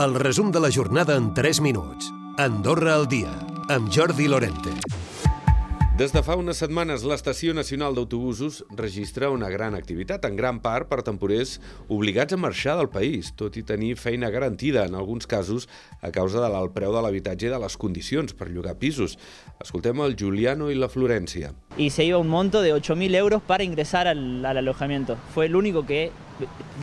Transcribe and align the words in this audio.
El 0.00 0.14
resum 0.14 0.50
de 0.50 0.60
la 0.60 0.70
jornada 0.72 1.14
en 1.14 1.34
3 1.34 1.60
minuts. 1.60 2.06
Andorra 2.38 2.94
al 2.94 3.06
dia, 3.06 3.34
amb 3.68 3.90
Jordi 3.92 4.28
Lorente. 4.32 4.70
Des 5.98 6.14
de 6.14 6.22
fa 6.24 6.38
unes 6.40 6.56
setmanes, 6.62 7.02
l'Estació 7.04 7.52
Nacional 7.52 7.92
d'Autobusos 7.92 8.62
registra 8.78 9.28
una 9.28 9.50
gran 9.52 9.76
activitat, 9.76 10.24
en 10.24 10.38
gran 10.40 10.62
part 10.64 10.88
per 10.88 11.02
temporers 11.04 11.58
obligats 11.92 12.32
a 12.32 12.40
marxar 12.40 12.78
del 12.80 12.88
país, 12.88 13.34
tot 13.36 13.60
i 13.60 13.62
tenir 13.62 13.98
feina 14.00 14.32
garantida, 14.32 14.86
en 14.88 14.96
alguns 14.96 15.28
casos, 15.28 15.68
a 16.00 16.08
causa 16.08 16.40
de 16.40 16.48
l'alt 16.48 16.72
preu 16.72 16.96
de 16.96 17.04
l'habitatge 17.04 17.50
i 17.50 17.52
de 17.52 17.60
les 17.60 17.76
condicions 17.76 18.32
per 18.32 18.48
llogar 18.48 18.78
pisos. 18.80 19.18
Escoltem 19.60 20.00
el 20.00 20.16
Juliano 20.16 20.70
i 20.72 20.80
la 20.80 20.88
Florència. 20.88 21.52
y 21.76 21.90
se 21.90 22.04
iba 22.04 22.16
un 22.16 22.28
monto 22.28 22.62
de 22.62 22.74
8.000 22.74 23.14
euros 23.16 23.42
para 23.42 23.64
ingresar 23.64 24.08
al, 24.08 24.46
al 24.46 24.56
alojamiento. 24.56 25.18
Fue 25.34 25.44
el 25.44 25.56
único 25.56 25.84
que 25.84 26.10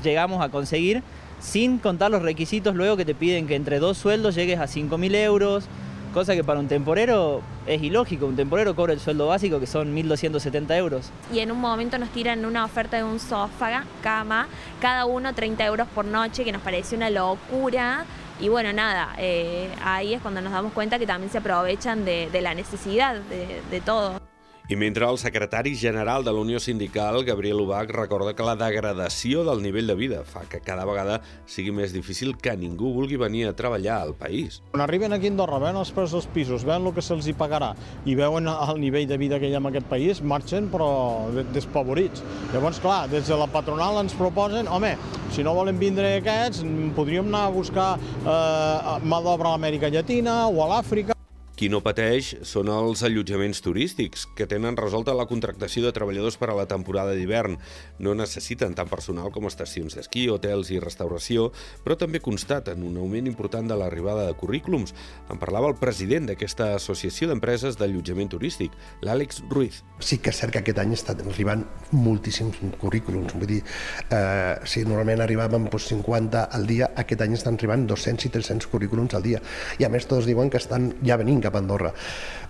llegamos 0.04 0.44
a 0.44 0.50
conseguir 0.50 1.02
sin 1.40 1.78
contar 1.78 2.12
los 2.12 2.22
requisitos 2.22 2.76
luego 2.76 2.98
que 2.98 3.06
te 3.06 3.16
piden 3.16 3.48
que 3.48 3.56
entre 3.56 3.80
dos 3.80 3.98
sueldos 3.98 4.36
llegues 4.36 4.60
a 4.60 4.66
5.000 4.66 5.16
euros, 5.16 5.66
cosa 6.14 6.36
que 6.36 6.44
para 6.44 6.60
un 6.60 6.68
temporero 6.68 7.42
es 7.66 7.82
ilógico. 7.82 8.26
Un 8.26 8.36
temporero 8.36 8.76
cobra 8.76 8.94
el 8.94 9.00
sueldo 9.00 9.28
básico 9.28 9.60
que 9.60 9.68
son 9.68 9.96
1.270 9.96 10.76
euros. 10.78 11.12
y 11.32 11.40
en 11.40 11.52
un 11.52 11.60
momento 11.60 11.98
nos 11.98 12.10
tiran 12.10 12.46
una 12.46 12.66
oferta 12.66 12.98
de 12.98 13.04
un 13.04 13.20
sofá, 13.20 13.84
cama, 14.02 14.48
cada 14.82 15.06
uno 15.06 15.34
30 15.34 15.66
euros 15.66 15.88
por 15.94 16.06
noche, 16.06 16.44
que 16.44 16.52
nos 16.52 16.62
pareció 16.62 16.98
una 16.98 17.10
locura. 17.10 18.06
Y 18.40 18.50
bueno, 18.50 18.72
nada, 18.72 19.16
eh, 19.18 19.70
ahí 19.84 20.14
es 20.14 20.22
cuando 20.22 20.42
nos 20.42 20.54
damos 20.54 20.72
cuenta 20.74 21.00
que 21.00 21.08
también 21.08 21.32
se 21.32 21.40
aprovechan 21.40 22.06
de, 22.06 22.30
la 22.42 22.54
necesidad 22.54 23.16
de, 23.16 23.62
de 23.72 23.82
todo. 23.82 24.27
I 24.70 24.76
mentre 24.76 25.06
el 25.08 25.16
secretari 25.18 25.78
general 25.80 26.26
de 26.26 26.32
la 26.34 26.42
Unió 26.42 26.60
Sindical, 26.60 27.24
Gabriel 27.24 27.62
Ubach, 27.62 27.88
recorda 27.90 28.34
que 28.36 28.44
la 28.44 28.58
degradació 28.60 29.46
del 29.48 29.62
nivell 29.64 29.88
de 29.88 29.96
vida 29.96 30.26
fa 30.28 30.42
que 30.44 30.60
cada 30.60 30.84
vegada 30.84 31.22
sigui 31.48 31.72
més 31.72 31.94
difícil 31.96 32.34
que 32.36 32.52
ningú 32.60 32.90
vulgui 32.92 33.16
venir 33.16 33.46
a 33.48 33.54
treballar 33.56 34.02
al 34.02 34.12
país. 34.20 34.58
Quan 34.74 34.84
arriben 34.84 35.16
aquí 35.16 35.30
a 35.30 35.32
Andorra, 35.32 35.62
veuen 35.64 35.80
els 35.80 35.94
preus 35.96 36.12
dels 36.12 36.28
pisos, 36.36 36.68
veuen 36.68 36.84
el 36.84 36.92
que 36.98 37.00
se'ls 37.06 37.30
hi 37.32 37.38
pagarà 37.40 37.72
i 38.04 38.18
veuen 38.20 38.52
el 38.52 38.82
nivell 38.84 39.08
de 39.08 39.16
vida 39.16 39.40
que 39.40 39.48
hi 39.48 39.56
ha 39.56 39.64
en 39.64 39.72
aquest 39.72 39.88
país, 39.88 40.20
marxen 40.22 40.68
però 40.68 41.32
de- 41.32 41.48
despavorits. 41.56 42.20
Llavors, 42.52 42.84
clar, 42.84 43.06
des 43.08 43.24
de 43.32 43.40
la 43.40 43.48
patronal 43.48 44.02
ens 44.04 44.20
proposen, 44.20 44.68
home, 44.68 44.98
si 45.32 45.48
no 45.48 45.56
volen 45.56 45.80
vindre 45.80 46.18
aquests, 46.20 46.66
podríem 46.94 47.32
anar 47.32 47.46
a 47.48 47.56
buscar 47.56 47.94
eh, 47.96 48.98
mà 49.00 49.24
d'obra 49.24 49.54
a 49.54 49.56
l'Amèrica 49.56 49.88
Llatina 49.88 50.42
o 50.52 50.60
a 50.68 50.74
l'Àfrica. 50.76 51.16
Qui 51.58 51.72
no 51.74 51.80
pateix 51.82 52.36
són 52.46 52.68
els 52.70 53.02
allotjaments 53.02 53.64
turístics, 53.66 54.28
que 54.38 54.46
tenen 54.46 54.76
resolta 54.78 55.16
la 55.18 55.26
contractació 55.26 55.82
de 55.82 55.92
treballadors 55.96 56.36
per 56.38 56.52
a 56.54 56.58
la 56.60 56.68
temporada 56.70 57.16
d'hivern. 57.18 57.56
No 57.98 58.14
necessiten 58.14 58.76
tant 58.78 58.86
personal 58.92 59.32
com 59.34 59.48
estacions 59.50 59.98
d'esquí, 59.98 60.28
hotels 60.30 60.70
i 60.70 60.78
restauració, 60.78 61.48
però 61.82 61.98
també 61.98 62.22
constaten 62.22 62.84
un 62.86 63.00
augment 63.02 63.26
important 63.32 63.66
de 63.66 63.78
l'arribada 63.80 64.28
de 64.28 64.36
currículums. 64.38 64.94
En 65.34 65.42
parlava 65.42 65.72
el 65.72 65.80
president 65.82 66.30
d'aquesta 66.30 66.76
associació 66.76 67.32
d'empreses 67.32 67.80
d'allotjament 67.82 68.30
turístic, 68.36 68.78
l'Àlex 69.02 69.42
Ruiz. 69.50 69.82
sí 70.00 70.20
que 70.20 70.30
és 70.30 70.38
cert 70.38 70.54
que 70.54 70.60
aquest 70.60 70.78
any 70.78 70.94
estan 70.94 71.26
arribant 71.26 71.64
moltíssims 71.92 72.60
currículums. 72.78 73.34
Vull 73.34 73.48
dir, 73.48 73.64
eh, 74.12 74.60
si 74.64 74.84
normalment 74.86 75.22
arribàvem 75.26 75.66
doncs, 75.72 75.88
50 75.88 76.44
al 76.54 76.68
dia, 76.68 76.92
aquest 76.96 77.22
any 77.22 77.34
estan 77.34 77.56
arribant 77.56 77.88
200 77.88 78.26
i 78.26 78.30
300 78.30 78.68
currículums 78.68 79.16
al 79.16 79.24
dia. 79.24 79.42
I 79.80 79.86
a 79.86 79.90
més 79.90 80.06
tots 80.06 80.28
diuen 80.28 80.52
que 80.52 80.58
estan 80.58 80.94
ja 81.04 81.18
venint 81.18 81.47
cap 81.48 81.58
a 81.58 81.64
Andorra. 81.64 81.94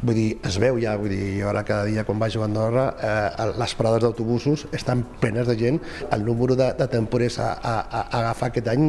Vull 0.01 0.17
dir, 0.17 0.27
es 0.45 0.59
veu 0.61 0.77
ja, 0.81 0.95
vull 0.99 1.13
dir, 1.13 1.39
jo 1.39 1.49
ara 1.49 1.63
cada 1.67 1.87
dia 1.89 2.05
quan 2.05 2.19
vaig 2.21 2.37
a 2.37 2.43
Andorra, 2.45 2.87
eh, 3.01 3.47
les 3.57 3.77
parades 3.77 4.03
d'autobusos 4.03 4.67
estan 4.77 5.05
plenes 5.21 5.47
de 5.49 5.57
gent. 5.57 5.81
El 6.11 6.25
número 6.25 6.57
de, 6.59 6.71
de 6.77 6.89
temporers 6.91 7.39
a, 7.39 7.53
a, 7.55 7.79
a 7.81 8.03
agafar 8.21 8.51
aquest 8.51 8.69
any, 8.73 8.87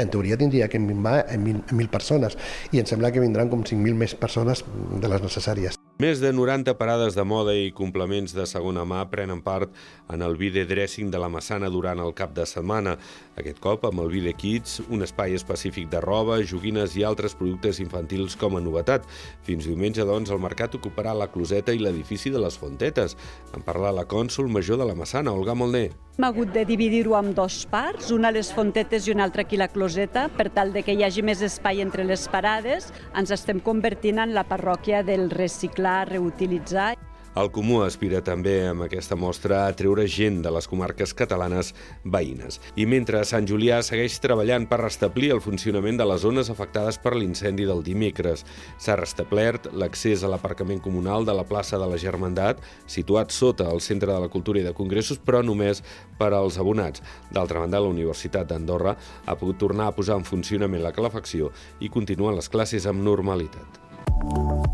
en 0.00 0.12
teoria 0.12 0.38
tindria 0.40 0.68
que 0.68 0.80
minvar 0.80 1.24
en 1.28 1.44
1.000, 1.44 1.62
en 1.70 1.78
1.000 1.78 1.92
persones 1.92 2.38
i 2.72 2.80
em 2.80 2.88
sembla 2.88 3.12
que 3.12 3.22
vindran 3.22 3.52
com 3.52 3.64
5.000 3.64 4.04
més 4.04 4.16
persones 4.16 4.64
de 5.00 5.12
les 5.12 5.24
necessàries. 5.24 5.79
Més 6.00 6.16
de 6.16 6.30
90 6.32 6.72
parades 6.80 7.12
de 7.12 7.24
moda 7.28 7.52
i 7.52 7.74
complements 7.76 8.32
de 8.32 8.46
segona 8.48 8.86
mà 8.88 9.02
prenen 9.12 9.42
part 9.44 9.74
en 10.08 10.22
el 10.24 10.38
Vide 10.40 10.62
Dressing 10.64 11.10
de 11.12 11.20
la 11.20 11.28
Massana 11.28 11.68
durant 11.68 12.00
el 12.00 12.14
cap 12.16 12.32
de 12.32 12.46
setmana. 12.48 12.94
Aquest 13.36 13.60
cop 13.60 13.84
amb 13.84 14.00
el 14.00 14.08
Vide 14.14 14.32
Kids, 14.32 14.78
un 14.88 15.04
espai 15.04 15.36
específic 15.36 15.90
de 15.92 16.00
roba, 16.00 16.38
joguines 16.40 16.96
i 16.96 17.04
altres 17.04 17.36
productes 17.36 17.82
infantils 17.84 18.38
com 18.40 18.56
a 18.56 18.64
novetat. 18.64 19.04
Fins 19.44 19.68
diumenge, 19.68 20.06
doncs, 20.08 20.32
el 20.32 20.40
mercat 20.40 20.78
ocuparà 20.80 21.12
la 21.12 21.28
closeta 21.28 21.76
i 21.76 21.84
l'edifici 21.84 22.32
de 22.32 22.40
les 22.40 22.56
Fontetes. 22.56 23.18
En 23.52 23.66
parla 23.66 23.92
la 23.92 24.08
cònsul 24.08 24.48
major 24.48 24.80
de 24.80 24.88
la 24.88 24.96
Massana, 24.96 25.36
Olga 25.36 25.52
Molner. 25.52 25.90
Hem 26.20 26.26
hagut 26.26 26.50
de 26.52 26.66
dividir-ho 26.68 27.14
en 27.16 27.30
dos 27.32 27.62
parts, 27.72 28.10
una 28.12 28.28
a 28.28 28.34
les 28.36 28.50
fontetes 28.52 29.06
i 29.08 29.12
una 29.14 29.24
altra 29.24 29.46
aquí 29.46 29.56
a 29.56 29.62
la 29.62 29.70
closeta, 29.72 30.26
per 30.36 30.50
tal 30.52 30.74
de 30.74 30.82
que 30.84 30.92
hi 30.92 31.00
hagi 31.06 31.24
més 31.24 31.40
espai 31.40 31.80
entre 31.80 32.04
les 32.04 32.26
parades. 32.28 32.90
Ens 33.16 33.32
estem 33.32 33.56
convertint 33.64 34.20
en 34.20 34.34
la 34.36 34.44
parròquia 34.44 35.00
del 35.00 35.30
reciclar, 35.32 36.10
reutilitzar. 36.10 36.90
El 37.38 37.46
Comú 37.54 37.76
aspira 37.84 38.18
també 38.26 38.56
amb 38.66 38.82
aquesta 38.82 39.14
mostra 39.14 39.60
a 39.68 39.74
treure 39.78 40.02
gent 40.10 40.40
de 40.42 40.50
les 40.50 40.66
comarques 40.66 41.12
catalanes 41.14 41.68
veïnes. 42.02 42.56
I 42.74 42.88
mentre 42.90 43.20
Sant 43.28 43.44
Julià 43.46 43.76
segueix 43.86 44.16
treballant 44.18 44.64
per 44.66 44.80
restablir 44.80 45.28
el 45.30 45.42
funcionament 45.44 46.00
de 46.00 46.08
les 46.10 46.24
zones 46.24 46.50
afectades 46.50 46.98
per 46.98 47.12
l'incendi 47.14 47.68
del 47.68 47.84
dimecres, 47.86 48.42
s'ha 48.82 48.96
restablert 48.98 49.68
l'accés 49.70 50.24
a 50.26 50.30
l'aparcament 50.32 50.82
comunal 50.82 51.22
de 51.28 51.36
la 51.38 51.44
plaça 51.46 51.78
de 51.78 51.86
la 51.86 52.00
Germandat, 52.02 52.58
situat 52.90 53.30
sota 53.30 53.68
el 53.70 53.78
Centre 53.78 54.10
de 54.10 54.18
la 54.24 54.32
Cultura 54.32 54.58
i 54.58 54.66
de 54.66 54.74
Congressos, 54.74 55.20
però 55.22 55.44
només 55.46 55.84
per 56.18 56.32
als 56.34 56.58
abonats. 56.58 57.04
D'altra 57.30 57.62
banda, 57.62 57.78
la 57.78 57.94
Universitat 57.94 58.50
d'Andorra 58.50 58.96
ha 59.26 59.38
pogut 59.38 59.62
tornar 59.62 59.86
a 59.86 59.94
posar 59.94 60.18
en 60.18 60.26
funcionament 60.26 60.82
la 60.82 60.96
calefacció 60.98 61.52
i 61.78 61.94
continuen 61.94 62.34
les 62.34 62.50
classes 62.50 62.90
amb 62.90 63.06
normalitat. 63.06 63.89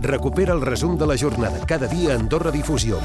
Recupera 0.00 0.52
el 0.54 0.60
resum 0.62 0.96
de 0.96 1.06
la 1.06 1.16
jornada 1.16 1.58
cada 1.66 1.86
dia 1.86 2.14
a 2.14 2.52
Difusió. 2.52 2.98